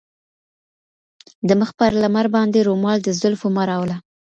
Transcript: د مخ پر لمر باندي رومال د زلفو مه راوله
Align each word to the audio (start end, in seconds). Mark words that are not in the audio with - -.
د 1.47 1.49
مخ 1.59 1.69
پر 1.79 1.91
لمر 2.01 2.25
باندي 2.35 2.61
رومال 2.67 2.99
د 3.03 3.09
زلفو 3.21 3.47
مه 3.55 3.63
راوله 3.69 3.95